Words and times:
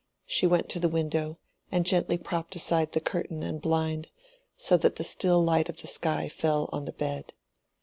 She 0.25 0.47
went 0.47 0.67
to 0.69 0.79
the 0.79 0.89
window 0.89 1.37
and 1.71 1.85
gently 1.85 2.17
propped 2.17 2.55
aside 2.55 2.93
the 2.93 2.99
curtain 2.99 3.43
and 3.43 3.61
blind, 3.61 4.09
so 4.55 4.75
that 4.77 4.95
the 4.95 5.03
still 5.03 5.43
light 5.43 5.69
of 5.69 5.77
the 5.79 5.87
sky 5.87 6.27
fell 6.27 6.67
on 6.73 6.85
the 6.85 6.93
bed. 6.93 7.33